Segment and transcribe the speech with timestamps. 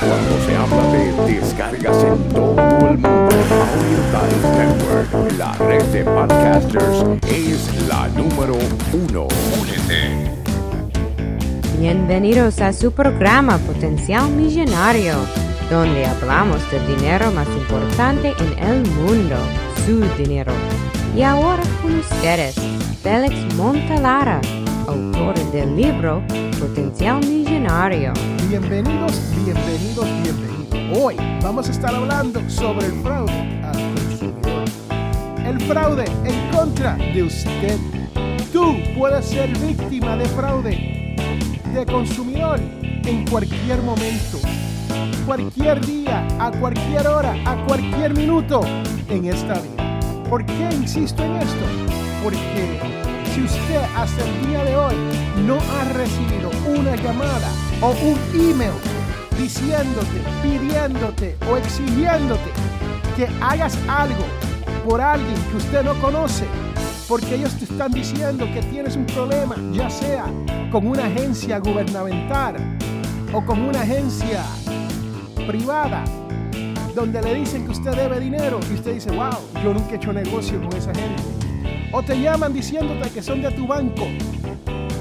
[0.00, 3.28] cuando se habla de descargas en todo el mundo,
[3.78, 8.56] Oriental Network, la red de podcasters, es la número
[8.92, 9.28] uno.
[9.60, 10.30] Únete.
[11.78, 15.14] Bienvenidos a su programa Potencial Millonario,
[15.70, 19.36] donde hablamos del dinero más importante en el mundo,
[19.86, 20.52] su dinero.
[21.16, 22.56] Y ahora con ustedes,
[23.02, 24.40] Félix Montalara,
[24.88, 26.22] autor del libro
[26.58, 28.12] Potencial Millonario.
[28.56, 30.96] Bienvenidos, bienvenidos, bienvenidos.
[30.96, 33.32] Hoy vamos a estar hablando sobre el fraude
[33.64, 34.64] al consumidor.
[35.44, 37.76] El fraude en contra de usted.
[38.52, 41.16] Tú puedes ser víctima de fraude
[41.74, 42.60] de consumidor
[43.04, 44.38] en cualquier momento,
[45.26, 48.60] cualquier día, a cualquier hora, a cualquier minuto
[49.08, 50.00] en esta vida.
[50.30, 51.64] ¿Por qué insisto en esto?
[52.22, 52.78] Porque
[53.34, 54.94] si usted hasta el día de hoy
[55.44, 57.50] no ha recibido una llamada
[57.80, 58.72] o un email
[59.38, 62.50] diciéndote, pidiéndote o exigiéndote
[63.16, 64.24] que hagas algo
[64.84, 66.44] por alguien que usted no conoce,
[67.08, 70.26] porque ellos te están diciendo que tienes un problema, ya sea
[70.70, 72.56] con una agencia gubernamental
[73.32, 74.42] o con una agencia
[75.46, 76.04] privada,
[76.94, 80.12] donde le dicen que usted debe dinero y usted dice, wow, yo nunca he hecho
[80.12, 81.22] negocio con esa gente.
[81.92, 84.06] O te llaman diciéndote que son de tu banco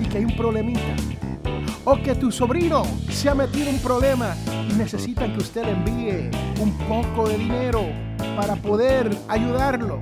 [0.00, 0.94] y que hay un problemita.
[1.88, 4.34] O que tu sobrino se ha metido en un problema
[4.68, 6.28] y necesitan que usted envíe
[6.60, 7.82] un poco de dinero
[8.36, 10.00] para poder ayudarlo.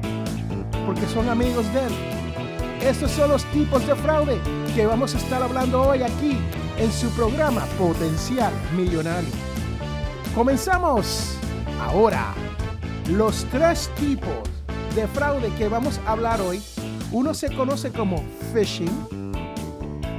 [0.86, 1.92] Porque son amigos de él.
[2.80, 4.40] Estos son los tipos de fraude
[4.74, 6.38] que vamos a estar hablando hoy aquí
[6.78, 9.28] en su programa Potencial Millonario.
[10.34, 11.36] Comenzamos
[11.82, 12.32] ahora.
[13.10, 14.32] Los tres tipos
[14.96, 16.62] de fraude que vamos a hablar hoy,
[17.12, 18.88] uno se conoce como phishing,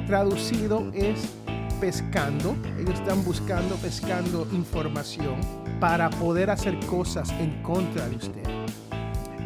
[0.06, 1.28] traducido es
[1.80, 2.56] pescando.
[2.80, 5.36] Ellos están buscando, pescando información
[5.80, 8.44] para poder hacer cosas en contra de usted.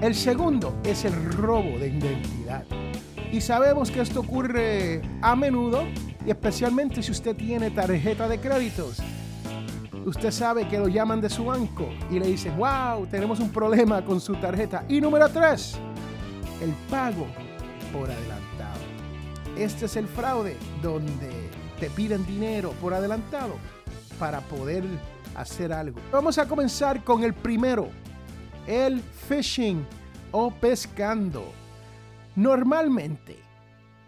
[0.02, 2.64] El segundo es el robo de identidad.
[3.32, 5.84] Y sabemos que esto ocurre a menudo
[6.26, 8.98] y especialmente si usted tiene tarjeta de créditos.
[10.06, 14.04] Usted sabe que lo llaman de su banco y le dicen, wow, tenemos un problema
[14.04, 14.86] con su tarjeta.
[14.88, 15.78] Y número tres,
[16.62, 17.28] el pago
[17.92, 18.80] por adelantado.
[19.58, 21.49] Este es el fraude donde
[21.80, 23.56] te piden dinero por adelantado
[24.20, 24.84] para poder
[25.36, 26.00] hacer algo.
[26.12, 27.90] Vamos a comenzar con el primero,
[28.68, 29.86] el phishing
[30.32, 31.54] o pescando.
[32.36, 33.38] Normalmente,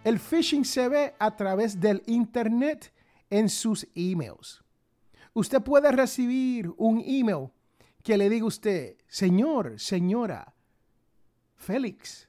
[0.04, 2.94] el phishing se ve a través del internet
[3.30, 4.62] en sus emails.
[5.34, 7.52] Usted puede recibir un email
[8.03, 10.53] que le diga usted, señor, señora,
[11.56, 12.28] Félix,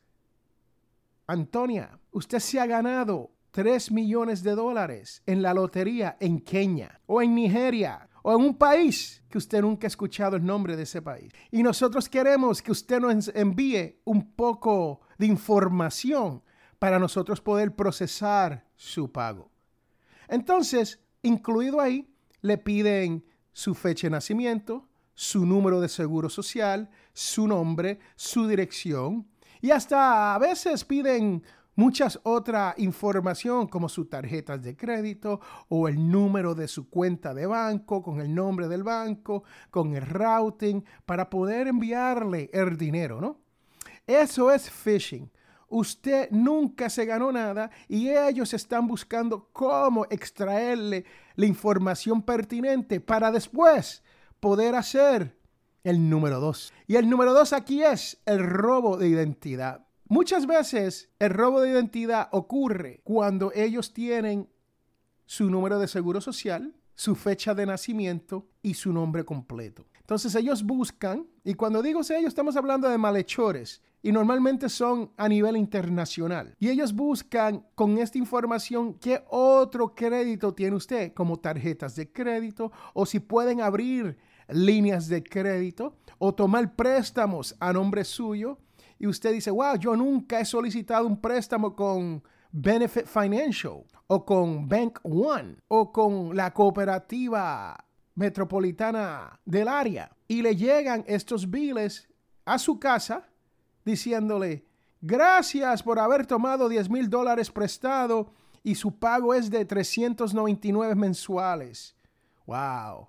[1.26, 7.22] Antonia, usted se ha ganado 3 millones de dólares en la lotería en Kenia o
[7.22, 11.02] en Nigeria o en un país que usted nunca ha escuchado el nombre de ese
[11.02, 11.32] país.
[11.50, 16.42] Y nosotros queremos que usted nos envíe un poco de información
[16.78, 19.50] para nosotros poder procesar su pago.
[20.28, 27.46] Entonces, incluido ahí, le piden su fecha de nacimiento, su número de seguro social, su
[27.46, 29.28] nombre, su dirección
[29.62, 36.10] y hasta a veces piden muchas otra información como sus tarjetas de crédito o el
[36.10, 41.30] número de su cuenta de banco con el nombre del banco, con el routing para
[41.30, 43.40] poder enviarle el dinero, ¿no?
[44.06, 45.30] Eso es phishing.
[45.68, 53.30] Usted nunca se ganó nada y ellos están buscando cómo extraerle la información pertinente para
[53.30, 54.02] después
[54.38, 55.38] poder hacer
[55.82, 56.72] el número dos.
[56.86, 59.86] Y el número dos aquí es el robo de identidad.
[60.12, 64.46] Muchas veces el robo de identidad ocurre cuando ellos tienen
[65.24, 69.86] su número de seguro social, su fecha de nacimiento y su nombre completo.
[70.00, 75.30] Entonces ellos buscan, y cuando digo ellos estamos hablando de malhechores, y normalmente son a
[75.30, 76.56] nivel internacional.
[76.58, 82.70] Y ellos buscan con esta información qué otro crédito tiene usted, como tarjetas de crédito,
[82.92, 84.18] o si pueden abrir
[84.50, 88.58] líneas de crédito o tomar préstamos a nombre suyo.
[89.02, 92.22] Y usted dice, wow, yo nunca he solicitado un préstamo con
[92.52, 97.76] Benefit Financial o con Bank One o con la cooperativa
[98.14, 100.08] metropolitana del área.
[100.28, 102.08] Y le llegan estos biles
[102.44, 103.28] a su casa
[103.84, 104.68] diciéndole,
[105.00, 108.32] gracias por haber tomado 10 mil dólares prestado
[108.62, 111.96] y su pago es de 399 mensuales.
[112.46, 113.08] ¡Wow!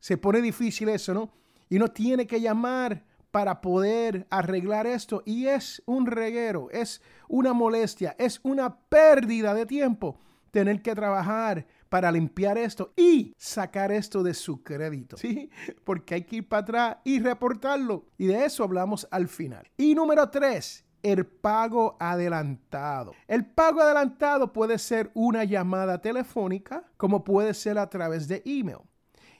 [0.00, 1.30] Se pone difícil eso, ¿no?
[1.68, 3.04] Y uno tiene que llamar
[3.34, 5.24] para poder arreglar esto.
[5.26, 10.20] Y es un reguero, es una molestia, es una pérdida de tiempo
[10.52, 15.16] tener que trabajar para limpiar esto y sacar esto de su crédito.
[15.16, 15.50] ¿sí?
[15.82, 18.06] Porque hay que ir para atrás y reportarlo.
[18.16, 19.68] Y de eso hablamos al final.
[19.76, 23.14] Y número tres, el pago adelantado.
[23.26, 28.78] El pago adelantado puede ser una llamada telefónica, como puede ser a través de email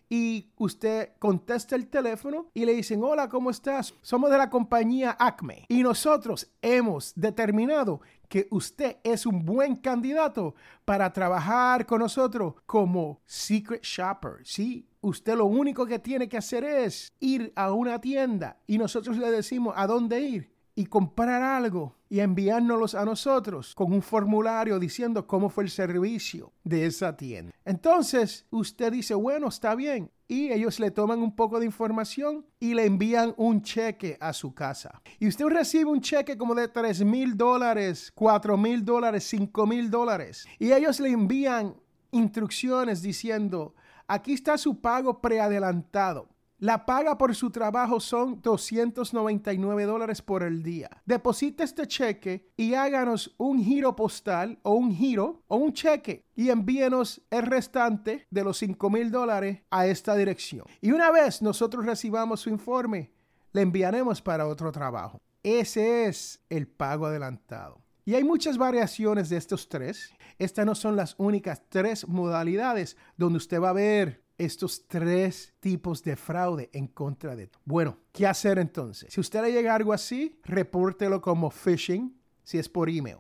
[0.08, 3.94] y usted contesta el teléfono y le dicen, hola, ¿cómo estás?
[4.02, 10.54] Somos de la compañía Acme y nosotros hemos determinado que usted es un buen candidato
[10.84, 14.88] para trabajar con nosotros como secret shopper, ¿sí?
[15.00, 19.30] Usted lo único que tiene que hacer es ir a una tienda y nosotros le
[19.30, 25.26] decimos a dónde ir y comprar algo y enviárnoslos a nosotros con un formulario diciendo
[25.26, 27.53] cómo fue el servicio de esa tienda.
[27.65, 30.11] Entonces usted dice, bueno, está bien.
[30.26, 34.55] Y ellos le toman un poco de información y le envían un cheque a su
[34.55, 35.03] casa.
[35.19, 39.91] Y usted recibe un cheque como de 3 mil dólares, 4 mil dólares, 5 mil
[39.91, 40.47] dólares.
[40.59, 41.76] Y ellos le envían
[42.11, 43.75] instrucciones diciendo,
[44.06, 46.29] aquí está su pago preadelantado.
[46.64, 50.88] La paga por su trabajo son 299 dólares por el día.
[51.05, 56.49] Deposita este cheque y háganos un giro postal o un giro o un cheque y
[56.49, 60.64] envíenos el restante de los 5 mil dólares a esta dirección.
[60.81, 63.12] Y una vez nosotros recibamos su informe,
[63.52, 65.20] le enviaremos para otro trabajo.
[65.43, 67.82] Ese es el pago adelantado.
[68.06, 70.14] Y hay muchas variaciones de estos tres.
[70.38, 76.02] Estas no son las únicas tres modalidades donde usted va a ver estos tres tipos
[76.02, 79.12] de fraude en contra de Bueno, ¿qué hacer entonces?
[79.12, 83.19] Si usted le llega algo así, repórtelo como phishing, si es por email.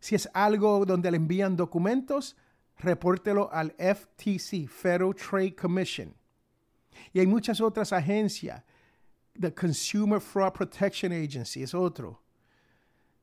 [0.00, 2.36] Si es algo donde le envían documentos,
[2.78, 6.14] repórtelo al FTC, Federal Trade Commission.
[7.12, 8.62] Y hay muchas otras agencias.
[9.38, 12.22] The Consumer Fraud Protection Agency es otro.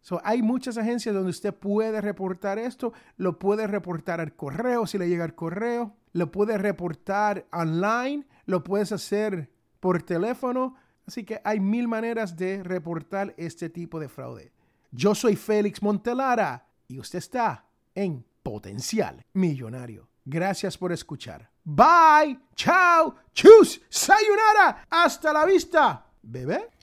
[0.02, 2.92] So, hay muchas agencias donde usted puede reportar esto.
[3.18, 8.64] Lo puede reportar al correo si le llega al correo lo puedes reportar online, lo
[8.64, 10.76] puedes hacer por teléfono.
[11.08, 14.52] Así que hay mil maneras de reportar este tipo de fraude.
[14.92, 17.66] Yo soy Félix Montelara y usted está
[17.96, 20.10] en Potencial Millonario.
[20.26, 21.50] Gracias por escuchar.
[21.64, 26.70] Bye, chao, chus, sayonara, hasta la vista, bebé.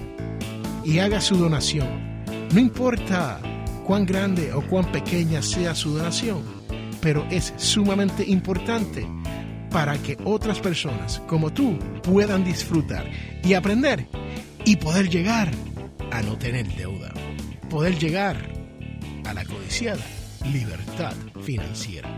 [0.83, 2.23] y hagas su donación.
[2.51, 3.39] No importa
[3.85, 6.41] cuán grande o cuán pequeña sea su donación,
[7.01, 9.07] pero es sumamente importante
[9.69, 13.09] para que otras personas como tú puedan disfrutar
[13.43, 14.07] y aprender
[14.65, 15.49] y poder llegar
[16.11, 17.13] a no tener deuda,
[17.69, 18.37] poder llegar
[19.25, 20.03] a la codiciada
[20.51, 22.09] libertad financiera.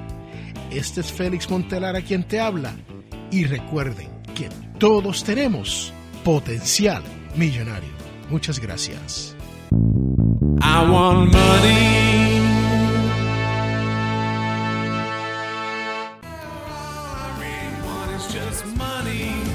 [0.72, 2.74] Este es Félix Montelar a quien te habla
[3.30, 5.94] y recuerden que todos tenemos
[6.24, 7.04] potencial
[7.36, 7.90] millonario.
[8.30, 9.36] Muchas gracias.
[18.76, 19.51] money.